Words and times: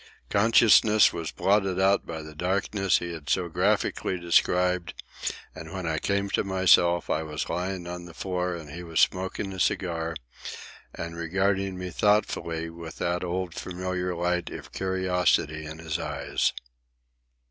Consciousness 0.31 1.13
was 1.13 1.29
blotted 1.31 1.79
out 1.79 2.07
by 2.07 2.23
the 2.23 2.33
darkness 2.33 2.97
he 2.97 3.13
had 3.13 3.29
so 3.29 3.47
graphically 3.49 4.17
described, 4.19 4.95
and 5.53 5.71
when 5.71 5.85
I 5.85 5.99
came 5.99 6.27
to 6.31 6.43
myself 6.43 7.07
I 7.11 7.21
was 7.21 7.47
lying 7.49 7.85
on 7.85 8.05
the 8.05 8.15
floor 8.15 8.55
and 8.55 8.71
he 8.71 8.81
was 8.81 8.99
smoking 8.99 9.53
a 9.53 9.59
cigar 9.59 10.15
and 10.95 11.15
regarding 11.15 11.77
me 11.77 11.91
thoughtfully 11.91 12.67
with 12.67 12.97
that 12.97 13.23
old 13.23 13.53
familiar 13.53 14.15
light 14.15 14.49
of 14.49 14.71
curiosity 14.71 15.67
in 15.67 15.77
his 15.77 15.99
eyes. 15.99 16.51